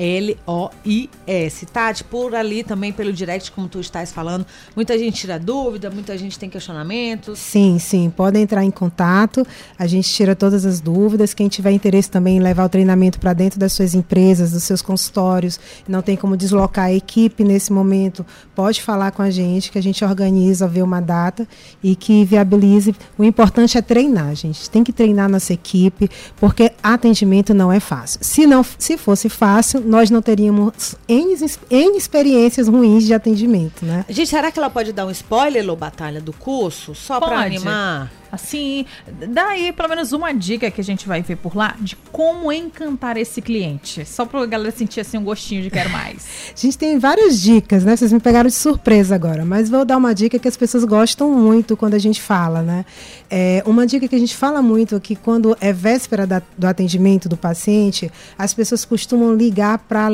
Tati, 1.66 2.04
por 2.04 2.36
ali 2.36 2.64
também, 2.64 2.94
pelo 2.94 3.12
direct, 3.12 3.52
como 3.52 3.68
tu 3.68 3.80
estás 3.80 4.14
falando, 4.14 4.46
muita 4.76 4.96
gente 4.96 5.22
tira 5.22 5.40
dúvida, 5.40 5.90
muita 5.90 6.16
gente 6.20 6.38
tem 6.38 6.52
questionamentos. 6.52 7.40
Sim, 7.40 7.80
sim, 7.80 8.12
podem 8.16 8.44
entrar 8.44 8.64
em 8.64 8.70
contato, 8.70 9.44
a 9.76 9.88
gente 9.88 10.08
tira 10.08 10.36
todas 10.36 10.68
as 10.68 10.80
dúvidas. 10.80 11.34
Quem 11.34 11.48
tiver 11.48 11.72
interesse 11.72 12.12
também 12.12 12.38
em 12.38 12.40
levar 12.40 12.66
o 12.66 12.70
treinamento 12.70 13.20
para 13.20 13.34
dentro 13.34 13.60
das 13.60 13.74
suas 13.74 13.96
empresas, 13.96 14.52
dos 14.52 14.62
seus 14.62 14.84
consultórios, 14.84 15.60
não 15.88 16.04
tem 16.04 16.16
como 16.16 16.38
deslocar 16.38 16.86
a 16.86 16.94
equipe 16.94 17.44
nesse 17.44 17.74
momento, 17.74 18.24
pode 18.54 18.84
falar 18.84 19.10
com 19.14 19.24
a 19.24 19.32
gente, 19.32 19.72
que 19.72 19.80
a 19.80 19.82
gente 19.82 20.06
organiza, 20.06 20.68
vê 20.68 20.84
uma 20.84 21.02
data 21.02 21.48
e 21.82 21.96
que 21.96 22.24
viabilize. 22.24 22.94
O 23.18 23.24
importante 23.24 23.80
é 23.80 23.82
treinar, 23.96 24.36
gente. 24.36 24.70
Tem 24.70 24.84
que 24.84 24.92
treinar 24.92 25.30
nossa 25.30 25.54
equipe, 25.54 26.10
porque 26.36 26.70
atendimento 26.84 27.54
não 27.54 27.72
é 27.72 27.80
fácil. 27.80 28.20
Se 28.22 28.46
não, 28.46 28.62
se 28.78 28.98
fosse 28.98 29.30
fácil, 29.30 29.80
nós 29.80 30.10
não 30.10 30.22
teríamos 30.22 30.96
N, 31.08 31.34
N 31.70 31.98
experiências 31.98 32.68
ruins 32.68 33.06
de 33.06 33.14
atendimento, 33.14 33.86
né? 33.86 34.04
Gente, 34.10 34.28
será 34.28 34.52
que 34.52 34.60
ela 34.60 34.70
pode 34.70 34.92
dar 34.92 35.06
um 35.06 35.12
spoiler, 35.12 35.66
Lô 35.66 35.78
Batalha, 35.78 36.20
do 36.20 36.34
curso? 36.34 36.94
Só 36.94 37.22
para 37.22 37.40
animar? 37.40 38.12
Assim, 38.36 38.86
dá 39.30 39.48
aí 39.48 39.72
pelo 39.72 39.90
menos 39.90 40.12
uma 40.14 40.34
dica 40.34 40.70
que 40.70 40.80
a 40.80 40.84
gente 40.84 41.08
vai 41.08 41.22
ver 41.22 41.38
por 41.38 41.56
lá 41.56 41.76
de 41.80 41.96
como 42.12 42.52
encantar 42.52 43.18
esse 43.18 43.42
cliente. 43.42 44.06
Só 44.06 44.26
pra 44.26 44.46
galera 44.46 44.72
sentir 44.76 45.00
assim 45.00 45.18
um 45.18 45.24
gostinho 45.24 45.62
de 45.62 45.70
quero 45.70 45.90
mais. 45.90 46.26
A 46.56 46.60
gente 46.60 46.78
tem 46.78 46.98
várias 46.98 47.42
dicas, 47.42 47.84
né? 47.84 47.96
Vocês 47.96 48.12
me 48.12 48.20
pegaram 48.20 48.48
de 48.48 48.56
surpresa 48.56 49.16
agora, 49.16 49.46
mas 49.46 49.70
vou 49.70 49.84
dar 49.84 49.98
uma 49.98 50.14
dica 50.14 50.40
que 50.40 50.48
as 50.48 50.56
pessoas 50.56 50.84
gostam 50.84 51.32
muito 51.32 51.76
quando 51.76 51.94
a 51.94 52.00
gente 52.00 52.22
fala, 52.22 52.62
né? 52.62 52.86
É, 53.30 53.62
uma 53.66 53.86
dica 53.86 54.08
que 54.08 54.16
a 54.16 54.20
gente 54.20 54.36
fala 54.36 54.62
muito 54.62 54.96
é 54.96 55.00
que 55.00 55.16
quando 55.16 55.56
é 55.60 55.74
véspera 55.74 56.26
da, 56.26 56.42
do 56.58 56.66
atendimento 56.66 57.28
do 57.28 57.38
paciente, 57.38 58.12
as 58.38 58.54
pessoas 58.54 58.86
costumam 58.86 59.36
ligar 59.36 59.80
para 59.80 60.10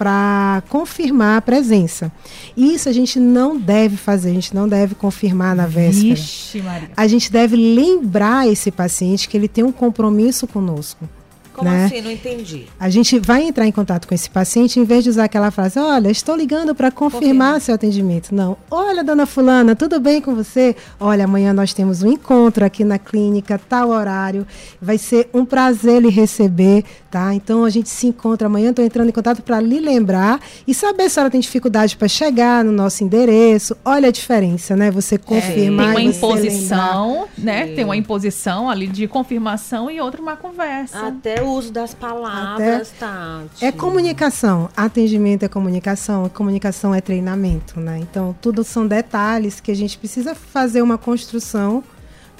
para 0.00 0.62
confirmar 0.70 1.36
a 1.36 1.42
presença. 1.42 2.10
Isso 2.56 2.88
a 2.88 2.92
gente 2.92 3.20
não 3.20 3.58
deve 3.58 3.98
fazer, 3.98 4.30
a 4.30 4.32
gente 4.32 4.54
não 4.54 4.66
deve 4.66 4.94
confirmar 4.94 5.54
na 5.54 5.66
véspera. 5.66 6.14
Vixe, 6.14 6.62
Maria. 6.62 6.90
A 6.96 7.06
gente 7.06 7.30
deve 7.30 7.54
lembrar 7.54 8.48
esse 8.48 8.70
paciente 8.70 9.28
que 9.28 9.36
ele 9.36 9.46
tem 9.46 9.62
um 9.62 9.70
compromisso 9.70 10.46
conosco. 10.46 11.06
Como 11.54 11.68
né? 11.68 11.86
assim? 11.86 12.00
Não 12.00 12.10
entendi. 12.10 12.66
A 12.78 12.88
gente 12.88 13.18
vai 13.18 13.42
entrar 13.42 13.66
em 13.66 13.72
contato 13.72 14.06
com 14.06 14.14
esse 14.14 14.30
paciente 14.30 14.78
em 14.78 14.84
vez 14.84 15.04
de 15.04 15.10
usar 15.10 15.24
aquela 15.24 15.50
frase: 15.50 15.78
Olha, 15.78 16.10
estou 16.10 16.36
ligando 16.36 16.74
para 16.74 16.90
confirmar 16.90 17.20
Confirma. 17.20 17.60
seu 17.60 17.74
atendimento. 17.74 18.34
Não. 18.34 18.56
Olha, 18.70 19.02
dona 19.04 19.26
Fulana, 19.26 19.74
tudo 19.74 20.00
bem 20.00 20.20
com 20.20 20.34
você? 20.34 20.76
Olha, 20.98 21.24
amanhã 21.24 21.52
nós 21.52 21.72
temos 21.74 22.02
um 22.02 22.10
encontro 22.12 22.64
aqui 22.64 22.84
na 22.84 22.98
clínica, 22.98 23.60
tal 23.68 23.90
horário. 23.90 24.46
Vai 24.80 24.98
ser 24.98 25.28
um 25.34 25.44
prazer 25.44 26.00
lhe 26.02 26.10
receber, 26.10 26.84
tá? 27.10 27.34
Então 27.34 27.64
a 27.64 27.70
gente 27.70 27.88
se 27.88 28.06
encontra 28.06 28.46
amanhã. 28.46 28.70
Estou 28.70 28.84
entrando 28.84 29.08
em 29.08 29.12
contato 29.12 29.42
para 29.42 29.60
lhe 29.60 29.80
lembrar 29.80 30.40
e 30.66 30.74
saber 30.74 31.04
se 31.04 31.06
a 31.06 31.10
senhora 31.10 31.30
tem 31.30 31.40
dificuldade 31.40 31.96
para 31.96 32.08
chegar 32.08 32.64
no 32.64 32.72
nosso 32.72 33.02
endereço. 33.04 33.76
Olha 33.84 34.08
a 34.08 34.12
diferença, 34.12 34.76
né? 34.76 34.90
Você 34.90 35.18
confirmar. 35.18 35.54
Tem 35.54 35.70
uma 35.70 35.82
você 35.84 35.98
lembrar. 35.98 36.16
imposição, 36.16 37.28
né? 37.36 37.66
Sim. 37.66 37.74
Tem 37.74 37.84
uma 37.84 37.96
imposição 37.96 38.70
ali 38.70 38.86
de 38.86 39.06
confirmação 39.06 39.90
e 39.90 40.00
outra 40.00 40.20
uma 40.20 40.36
conversa. 40.36 41.06
Até 41.06 41.39
o 41.42 41.52
uso 41.52 41.72
das 41.72 41.94
palavras, 41.94 42.92
Tati. 42.98 43.64
É 43.64 43.72
comunicação. 43.72 44.68
Atendimento 44.76 45.44
é 45.44 45.48
comunicação. 45.48 46.28
Comunicação 46.28 46.94
é 46.94 47.00
treinamento, 47.00 47.80
né? 47.80 47.98
Então, 48.00 48.34
tudo 48.40 48.64
são 48.64 48.86
detalhes 48.86 49.60
que 49.60 49.70
a 49.70 49.76
gente 49.76 49.98
precisa 49.98 50.34
fazer 50.34 50.82
uma 50.82 50.98
construção 50.98 51.82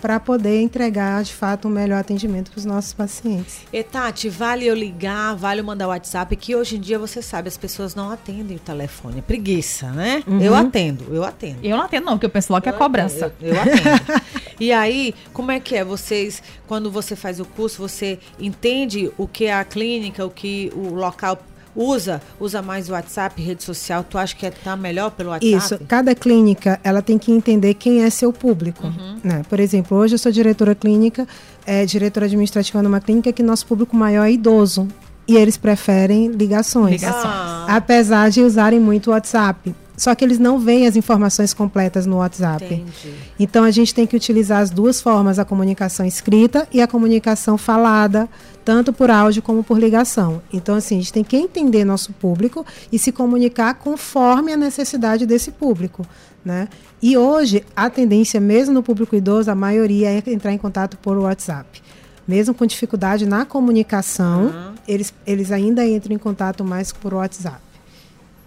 para 0.00 0.19
poder 0.19 0.62
entregar, 0.62 1.23
de 1.23 1.35
fato, 1.35 1.69
um 1.69 1.71
melhor 1.71 2.00
atendimento 2.00 2.50
para 2.50 2.59
os 2.59 2.64
nossos 2.64 2.95
pacientes. 2.95 3.59
E 3.71 3.83
Tati, 3.83 4.30
vale 4.30 4.66
eu 4.66 4.75
ligar, 4.75 5.37
vale 5.37 5.61
eu 5.61 5.64
mandar 5.64 5.88
WhatsApp, 5.88 6.35
que 6.37 6.57
hoje 6.57 6.76
em 6.76 6.80
dia 6.80 6.99
você 6.99 7.21
sabe, 7.21 7.49
as 7.49 7.59
pessoas 7.59 7.95
não 7.95 8.11
atendem 8.11 8.57
o 8.57 8.61
telefone. 8.61 9.19
É 9.19 9.23
preguiça, 9.23 9.90
né? 9.90 10.23
Eu 10.40 10.54
atendo, 10.54 11.04
eu 11.14 11.23
atendo. 11.23 11.59
Eu 11.62 11.76
não 11.76 11.85
atendo, 11.85 12.07
não, 12.07 12.12
porque 12.14 12.25
eu 12.25 12.30
penso 12.30 12.50
logo 12.50 12.62
que 12.62 12.71
é 12.71 12.73
cobrança. 12.73 13.26
atendo, 13.26 13.47
Eu, 13.47 13.54
eu 13.54 13.61
atendo. 13.61 14.23
e 14.61 14.71
aí, 14.73 15.14
como 15.33 15.50
é 15.50 15.59
que 15.59 15.75
é? 15.75 15.83
Vocês, 15.83 16.43
quando 16.69 16.90
você 16.90 17.17
faz 17.17 17.40
o 17.40 17.45
curso, 17.45 17.79
você 17.81 18.19
entende 18.38 19.11
o 19.17 19.26
que 19.26 19.49
a 19.49 19.64
clínica, 19.64 20.25
o 20.25 20.31
que 20.31 20.71
o 20.75 20.95
local 20.95 21.38
usa? 21.75 22.21
Usa 22.38 22.61
mais 22.61 22.88
o 22.88 22.93
WhatsApp, 22.93 23.40
rede 23.40 23.62
social? 23.62 24.05
Tu 24.05 24.19
acha 24.19 24.35
que 24.37 24.47
é, 24.47 24.50
tá 24.50 24.76
melhor 24.76 25.11
pelo 25.11 25.31
WhatsApp? 25.31 25.57
Isso, 25.57 25.79
cada 25.88 26.14
clínica 26.14 26.79
ela 26.85 27.00
tem 27.02 27.19
que 27.19 27.33
entender 27.33 27.75
quem 27.75 28.02
é 28.02 28.11
seu 28.11 28.33
público. 28.33 28.87
Uhum. 28.87 29.19
Né? 29.25 29.43
Por 29.49 29.59
exemplo, 29.59 29.97
hoje 29.97 30.14
eu 30.14 30.19
sou 30.19 30.31
diretora 30.31 30.75
clínica, 30.75 31.26
é, 31.67 31.85
diretora 31.87 32.26
administrativa 32.26 32.83
numa 32.83 33.00
clínica 33.00 33.33
que 33.33 33.43
nosso 33.43 33.67
público 33.67 33.97
maior 33.97 34.26
é 34.26 34.33
idoso. 34.33 34.87
E 35.26 35.37
eles 35.37 35.57
preferem 35.57 36.26
ligações. 36.29 37.00
Ligações. 37.00 37.25
Ah, 37.25 37.67
Apesar 37.69 38.31
de 38.31 38.43
usarem 38.43 38.81
muito 38.81 39.09
o 39.09 39.11
WhatsApp. 39.12 39.73
Só 40.00 40.14
que 40.14 40.25
eles 40.25 40.38
não 40.38 40.59
veem 40.59 40.87
as 40.87 40.97
informações 40.97 41.52
completas 41.52 42.07
no 42.07 42.16
WhatsApp. 42.16 42.64
entendi. 42.64 43.14
Então 43.38 43.64
a 43.64 43.71
gente 43.71 43.95
tem 43.95 44.07
que 44.07 44.16
utilizar 44.16 44.62
as 44.62 44.71
duas 44.71 44.99
formas, 44.99 45.38
a 45.38 45.45
comunicação 45.45 46.07
escrita 46.07 46.66
e 46.73 46.80
a 46.80 46.87
comunicação 46.87 47.59
falada, 47.59 48.26
tanto 48.64 48.95
por 48.95 49.11
áudio 49.11 49.42
como 49.42 49.62
por 49.62 49.78
ligação. 49.78 50.40
Então 50.50 50.75
assim, 50.75 50.97
a 50.97 51.00
gente 51.00 51.12
tem 51.12 51.23
que 51.23 51.37
entender 51.37 51.85
nosso 51.85 52.14
público 52.14 52.64
e 52.90 52.99
se 52.99 53.12
comunicar 53.12 53.75
conforme 53.75 54.54
a 54.54 54.57
necessidade 54.57 55.26
desse 55.26 55.50
público, 55.50 56.07
né? 56.42 56.66
E 57.02 57.19
hoje 57.19 57.62
a 57.76 57.90
tendência 57.90 58.40
mesmo 58.40 58.73
no 58.73 58.83
público 58.83 59.14
idoso, 59.14 59.50
a 59.50 59.54
maioria 59.54 60.09
é 60.09 60.23
entrar 60.28 60.54
em 60.54 60.59
contato 60.59 60.97
por 60.97 61.19
WhatsApp. 61.19 61.83
Mesmo 62.26 62.54
com 62.54 62.64
dificuldade 62.64 63.26
na 63.26 63.45
comunicação, 63.45 64.47
Aham. 64.47 64.75
eles, 64.88 65.12
eles 65.26 65.52
ainda 65.52 65.87
entram 65.87 66.16
em 66.16 66.19
contato 66.19 66.64
mais 66.64 66.90
por 66.90 67.12
WhatsApp. 67.12 67.61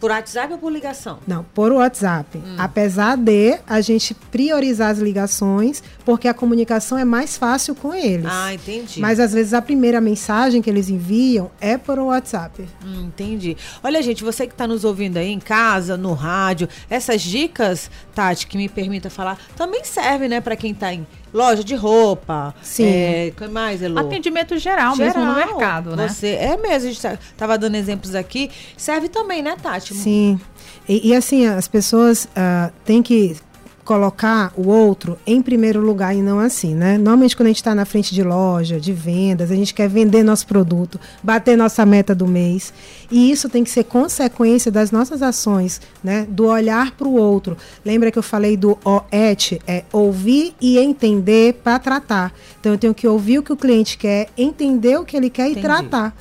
Por 0.03 0.11
WhatsApp 0.11 0.51
ou 0.51 0.59
por 0.59 0.69
ligação? 0.69 1.19
Não, 1.25 1.45
por 1.45 1.71
WhatsApp. 1.71 2.37
Hum. 2.37 2.55
Apesar 2.57 3.15
de 3.15 3.57
a 3.65 3.79
gente 3.79 4.13
priorizar 4.13 4.89
as 4.91 4.97
ligações, 4.97 5.81
porque 6.03 6.27
a 6.27 6.33
comunicação 6.33 6.97
é 6.97 7.05
mais 7.05 7.37
fácil 7.37 7.73
com 7.73 7.93
eles. 7.93 8.25
Ah, 8.29 8.53
entendi. 8.53 8.99
Mas 8.99 9.17
às 9.17 9.31
vezes 9.31 9.53
a 9.53 9.61
primeira 9.61 10.01
mensagem 10.01 10.61
que 10.61 10.69
eles 10.69 10.89
enviam 10.89 11.49
é 11.61 11.77
por 11.77 11.97
WhatsApp. 11.99 12.67
Hum, 12.85 13.05
entendi. 13.05 13.55
Olha, 13.81 14.01
gente, 14.01 14.25
você 14.25 14.45
que 14.45 14.51
está 14.51 14.67
nos 14.67 14.83
ouvindo 14.83 15.15
aí 15.15 15.29
em 15.29 15.39
casa, 15.39 15.95
no 15.95 16.11
rádio, 16.11 16.67
essas 16.89 17.21
dicas, 17.21 17.89
Tati, 18.13 18.45
que 18.45 18.57
me 18.57 18.67
permita 18.67 19.09
falar, 19.09 19.39
também 19.55 19.85
servem, 19.85 20.27
né, 20.27 20.41
para 20.41 20.57
quem 20.57 20.73
está 20.73 20.93
em 20.93 21.07
loja 21.33 21.63
de 21.63 21.75
roupa. 21.75 22.53
Sim. 22.61 22.85
É, 22.85 23.33
que 23.35 23.47
mais, 23.47 23.81
Elô? 23.81 23.99
Atendimento 23.99 24.57
geral, 24.57 24.95
mesmo 24.95 25.25
no 25.25 25.33
Geral, 25.33 25.47
mercado, 25.47 25.95
né? 25.95 26.07
Você, 26.07 26.27
é 26.27 26.55
mesmo, 26.55 26.89
a 26.89 26.91
gente 26.91 27.01
tá- 27.01 27.17
tava 27.35 27.57
dando 27.57 27.75
exemplos 27.75 28.13
aqui. 28.13 28.51
Serve 28.77 29.09
também, 29.09 29.41
né, 29.41 29.55
Tati? 29.61 29.93
Sim. 29.95 30.39
E, 30.87 31.09
e, 31.09 31.15
assim, 31.15 31.45
as 31.45 31.67
pessoas 31.67 32.27
ah, 32.35 32.71
têm 32.85 33.01
que 33.01 33.35
colocar 33.83 34.53
o 34.55 34.67
outro 34.67 35.17
em 35.25 35.41
primeiro 35.41 35.81
lugar 35.81 36.15
e 36.15 36.21
não 36.21 36.39
assim, 36.39 36.73
né? 36.73 36.97
Normalmente 36.97 37.35
quando 37.35 37.47
a 37.47 37.49
gente 37.49 37.57
está 37.57 37.75
na 37.75 37.85
frente 37.85 38.13
de 38.13 38.23
loja, 38.23 38.79
de 38.79 38.93
vendas, 38.93 39.51
a 39.51 39.55
gente 39.55 39.73
quer 39.73 39.89
vender 39.89 40.23
nosso 40.23 40.47
produto, 40.47 40.99
bater 41.21 41.57
nossa 41.57 41.85
meta 41.85 42.15
do 42.15 42.27
mês. 42.27 42.73
E 43.11 43.31
isso 43.31 43.49
tem 43.49 43.63
que 43.63 43.69
ser 43.69 43.83
consequência 43.83 44.71
das 44.71 44.91
nossas 44.91 45.21
ações, 45.21 45.81
né? 46.03 46.25
Do 46.29 46.45
olhar 46.45 46.91
para 46.91 47.07
o 47.07 47.13
outro. 47.13 47.57
Lembra 47.85 48.11
que 48.11 48.17
eu 48.17 48.23
falei 48.23 48.55
do 48.55 48.77
OET? 48.83 49.61
É 49.67 49.83
ouvir 49.91 50.55
e 50.61 50.77
entender 50.77 51.55
para 51.63 51.77
tratar. 51.79 52.33
Então 52.59 52.71
eu 52.71 52.77
tenho 52.77 52.93
que 52.93 53.07
ouvir 53.07 53.39
o 53.39 53.43
que 53.43 53.51
o 53.51 53.57
cliente 53.57 53.97
quer, 53.97 54.29
entender 54.37 54.97
o 54.97 55.03
que 55.03 55.17
ele 55.17 55.29
quer 55.29 55.47
Entendi. 55.47 55.59
e 55.59 55.63
tratar. 55.63 56.15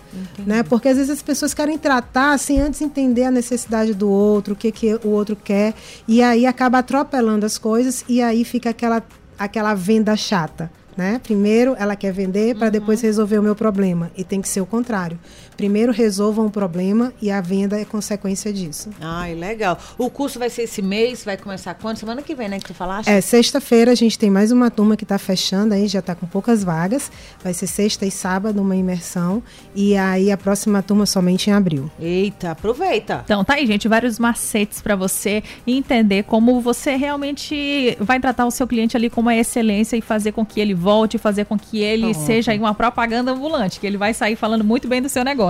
Né? 0.45 0.63
Porque 0.63 0.89
às 0.89 0.97
vezes 0.97 1.11
as 1.11 1.23
pessoas 1.23 1.55
querem 1.55 1.79
tratar 1.79 2.39
sem 2.39 2.61
antes 2.61 2.83
entender 2.83 3.25
a 3.25 3.31
necessidade 3.31 3.95
do 3.95 4.11
outro, 4.11 4.55
o 4.55 4.57
que, 4.57 4.71
que 4.73 4.95
o 5.05 5.09
outro 5.09 5.37
quer, 5.37 5.75
e 6.07 6.23
aí 6.23 6.45
acaba 6.45 6.79
atropelando 6.79 7.47
as 7.47 7.52
coisas 7.59 8.05
e 8.09 8.21
aí 8.23 8.45
fica 8.45 8.71
aquela, 8.71 9.03
aquela 9.39 9.75
venda 9.75 10.17
chata. 10.17 10.71
Né? 10.97 11.19
Primeiro 11.23 11.75
ela 11.79 11.97
quer 11.97 12.13
vender 12.13 12.55
para 12.55 12.69
depois 12.69 13.01
resolver 13.01 13.39
o 13.39 13.43
meu 13.43 13.57
problema. 13.57 14.11
E 14.17 14.25
tem 14.25 14.43
que 14.43 14.49
ser 14.49 14.61
o 14.61 14.67
contrário. 14.67 15.19
Primeiro 15.57 15.93
resolvam 15.93 16.47
o 16.47 16.51
problema 16.51 17.13
e 17.21 17.31
a 17.31 17.41
venda 17.41 17.81
é 17.81 17.85
consequência 17.85 18.53
disso. 18.53 18.91
Ai, 19.01 19.35
legal. 19.35 19.79
O 19.99 20.11
curso 20.11 20.39
vai 20.39 20.51
ser 20.51 20.63
esse 20.63 20.83
mês, 20.83 21.25
vai 21.25 21.37
começar 21.37 21.75
quando? 21.75 21.97
Semana 21.97 22.23
que 22.23 22.35
vem, 22.35 22.49
né, 22.49 22.59
que 22.59 22.65
tu 22.65 22.75
falaste? 22.75 23.09
É, 23.09 23.21
sexta-feira 23.21 23.93
a 23.93 23.95
gente 23.95 24.19
tem 24.19 24.31
mais 24.31 24.51
uma 24.51 24.71
turma 24.71 24.97
que 24.97 25.05
está 25.05 25.19
fechando 25.19 25.75
aí, 25.75 25.87
já 25.87 25.99
está 26.01 26.15
com 26.15 26.27
poucas 26.27 26.65
vagas. 26.65 27.11
Vai 27.43 27.55
ser 27.55 27.67
sexta 27.67 28.07
e 28.07 28.11
sábado 28.11 28.61
uma 28.61 28.75
imersão. 28.77 29.43
E 29.75 29.97
aí 29.97 30.31
a 30.31 30.37
próxima 30.37 30.83
turma 30.83 31.07
somente 31.07 31.51
em 31.51 31.53
abril. 31.53 31.91
Eita, 32.01 32.53
aproveita. 32.53 33.23
Então, 33.25 33.45
tá 33.45 33.55
aí, 33.55 33.67
gente, 33.67 33.89
vários 33.89 34.19
macetes 34.19 34.81
para 34.81 34.97
você 34.97 35.43
entender 35.67 36.25
como 36.25 36.61
você 36.61 36.97
realmente 36.97 37.97
vai 38.01 38.19
tratar 38.19 38.47
o 38.47 38.51
seu 38.51 38.67
cliente 38.67 38.97
ali 38.97 39.11
com 39.11 39.21
uma 39.21 39.35
excelência 39.35 39.97
e 39.97 40.01
fazer 40.01 40.33
com 40.33 40.45
que 40.45 40.61
ele 40.61 40.75
volte, 40.75 41.19
fazer 41.19 41.45
com 41.45 41.59
que 41.59 41.79
ele 41.79 42.13
Pronto. 42.13 42.27
seja 42.27 42.53
aí 42.53 42.59
uma 42.59 42.75
propaganda 42.75 43.33
ambulante, 43.33 43.79
que 43.79 43.87
ele 43.87 43.97
vai 43.97 44.15
sair 44.15 44.37
falando 44.37 44.65
muito 44.65 44.89
bem 44.89 45.03
do 45.03 45.09
seu 45.09 45.25
negócio. 45.25 45.42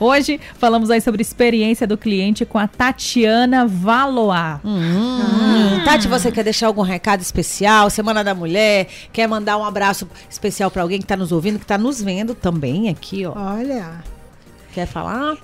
Hoje 0.00 0.40
falamos 0.58 0.90
aí 0.90 1.00
sobre 1.00 1.22
experiência 1.22 1.86
do 1.86 1.96
cliente 1.98 2.44
com 2.44 2.58
a 2.58 2.66
Tatiana 2.68 3.66
Valois. 3.66 4.58
Hum. 4.64 5.82
Tati, 5.84 6.08
você 6.08 6.30
quer 6.32 6.44
deixar 6.44 6.66
algum 6.68 6.82
recado 6.82 7.20
especial? 7.20 7.90
Semana 7.90 8.22
da 8.24 8.34
Mulher? 8.34 8.86
Quer 9.12 9.26
mandar 9.26 9.56
um 9.58 9.64
abraço 9.64 10.08
especial 10.30 10.70
para 10.70 10.82
alguém 10.82 10.98
que 10.98 11.04
está 11.04 11.16
nos 11.16 11.32
ouvindo, 11.32 11.58
que 11.58 11.64
está 11.64 11.76
nos 11.78 12.00
vendo 12.02 12.34
também 12.34 12.88
aqui, 12.88 13.24
ó? 13.26 13.32
Olha, 13.36 14.02
Quer 14.72 14.86
falar? 14.86 15.36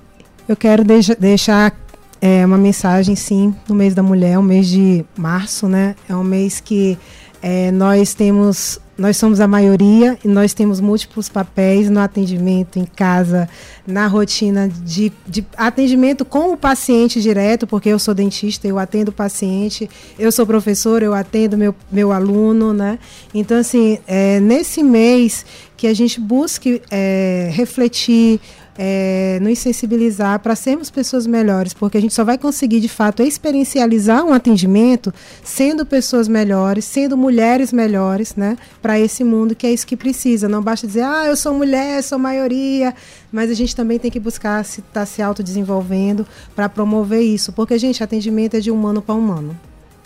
Eu 0.49 0.57
quero 0.57 0.83
deixa- 0.83 1.15
deixar 1.15 1.73
é, 2.21 2.45
uma 2.45 2.59
mensagem, 2.59 3.15
sim, 3.15 3.55
no 3.69 3.75
mês 3.75 3.95
da 3.95 4.03
mulher, 4.03 4.39
o 4.39 4.43
mês 4.43 4.67
de 4.69 5.05
março, 5.17 5.69
né? 5.69 5.95
É 6.09 6.17
um 6.17 6.25
mês 6.25 6.59
que 6.61 6.99
é, 7.41 7.71
nós 7.71 8.13
temos, 8.13 8.81
nós 9.00 9.16
somos 9.16 9.40
a 9.40 9.49
maioria 9.49 10.19
e 10.23 10.28
nós 10.28 10.52
temos 10.52 10.78
múltiplos 10.78 11.26
papéis 11.26 11.88
no 11.88 12.00
atendimento 12.00 12.78
em 12.78 12.85
casa, 12.85 13.49
na 13.87 14.07
rotina 14.07 14.69
de, 14.69 15.11
de 15.26 15.42
atendimento 15.57 16.23
com 16.23 16.52
o 16.52 16.57
paciente 16.57 17.19
direto, 17.23 17.66
porque 17.66 17.88
eu 17.88 17.99
sou 17.99 18.12
dentista, 18.12 18.69
eu 18.69 18.78
atendo 18.78 19.11
o 19.11 19.14
paciente, 19.14 19.88
eu 20.19 20.30
sou 20.30 20.47
professor, 20.47 21.02
eu 21.02 21.14
atendo 21.14 21.57
meu, 21.57 21.75
meu 21.90 22.12
aluno, 22.12 22.75
né? 22.75 22.99
Então, 23.33 23.57
assim, 23.57 23.99
é, 24.07 24.38
nesse 24.38 24.83
mês 24.83 25.47
que 25.78 25.87
a 25.87 25.95
gente 25.95 26.21
busque 26.21 26.83
é, 26.90 27.49
refletir, 27.54 28.38
é, 28.79 29.39
nos 29.41 29.59
sensibilizar 29.59 30.39
para 30.41 30.55
sermos 30.55 30.91
pessoas 30.91 31.27
melhores, 31.27 31.75
porque 31.75 31.99
a 31.99 32.00
gente 32.00 32.15
só 32.15 32.25
vai 32.25 32.39
conseguir 32.39 32.81
de 32.81 32.89
fato 32.89 33.23
experiencializar 33.23 34.25
um 34.25 34.33
atendimento 34.33 35.12
sendo 35.43 35.85
pessoas 35.85 36.29
melhores, 36.29 36.85
sendo 36.85 37.17
mulheres 37.17 37.73
melhores, 37.73 38.35
né, 38.37 38.57
para 38.81 38.99
esse 38.99 39.25
mundo 39.25 39.55
que 39.55 39.67
é 39.67 39.73
isso 39.73 39.87
que 39.87 39.97
precisa. 39.97 40.49
Não 40.49 40.62
basta 40.62 40.87
dizer, 40.87 41.03
ah, 41.03 41.27
eu 41.27 41.37
sou 41.37 41.55
mulher, 41.55 42.03
sou 42.03 42.19
maioria, 42.19 42.95
mas 43.33 43.50
a 43.50 43.55
gente 43.55 43.75
também 43.75 43.99
tem 43.99 44.11
que 44.11 44.21
buscar 44.21 44.61
estar 44.61 44.65
se, 44.65 44.83
tá 44.83 45.07
se 45.07 45.23
autodesenvolvendo 45.23 46.27
para 46.55 46.69
promover 46.69 47.21
isso, 47.21 47.53
porque, 47.53 47.79
gente, 47.79 48.03
atendimento 48.03 48.57
é 48.57 48.61
de 48.61 48.71
humano 48.71 49.03
para 49.03 49.15
humano. 49.15 49.59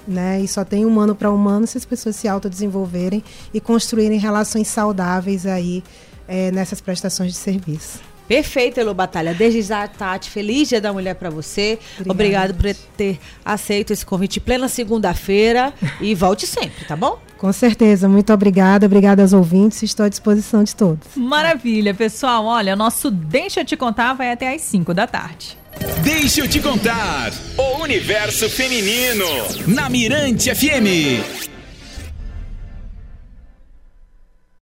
Né? 0.06 0.42
E 0.42 0.49
só 0.49 0.64
tem 0.64 0.85
humano 0.85 1.14
para 1.14 1.30
humano 1.30 1.66
se 1.66 1.78
as 1.78 1.85
pessoas 1.87 2.16
se 2.16 2.28
autodesenvolverem 2.28 3.25
e 3.54 3.61
construírem 3.61 4.18
relações 4.18 4.68
saudáveis 4.68 5.47
aí 5.47 5.83
é, 6.28 6.50
nessas 6.50 6.78
prestações 6.78 7.33
de 7.33 7.38
serviço. 7.38 8.13
Perfeito, 8.26 8.78
Elo 8.81 8.95
Batalha. 8.95 9.35
Desde 9.35 9.62
já, 9.62 9.87
Tati, 9.87 10.31
feliz 10.31 10.69
Dia 10.69 10.81
da 10.81 10.93
Mulher 10.93 11.14
para 11.14 11.31
você. 11.31 11.78
Obrigada, 12.07 12.52
Obrigado 12.52 12.54
por 12.54 12.75
ter 12.97 13.19
aceito 13.45 13.93
esse 13.93 14.04
convite 14.04 14.40
plena 14.40 14.69
segunda-feira 14.69 15.73
e 16.00 16.14
volte 16.14 16.47
sempre, 16.47 16.85
tá 16.85 16.97
bom? 16.97 17.19
Com 17.38 17.52
certeza, 17.52 18.09
muito 18.09 18.33
obrigada, 18.33 18.87
obrigada 18.87 19.23
aos 19.23 19.33
ouvintes, 19.33 19.83
estou 19.83 20.07
à 20.07 20.09
disposição 20.09 20.64
de 20.64 20.75
todos. 20.75 21.07
Maravilha, 21.14 21.93
pessoal. 21.93 22.45
Olha, 22.47 22.75
nosso 22.75 23.11
Deixa 23.11 23.61
eu 23.61 23.64
te 23.64 23.76
contar 23.76 24.14
vai 24.14 24.33
até 24.33 24.54
às 24.54 24.62
5 24.62 24.95
da 24.95 25.07
tarde. 25.07 25.59
Deixa 26.02 26.40
eu 26.40 26.49
te 26.49 26.61
contar. 26.61 27.33
O 27.59 27.83
universo 27.83 28.49
feminino 28.49 29.26
na 29.66 29.88
Mirante 29.88 30.54
FM. 30.54 31.53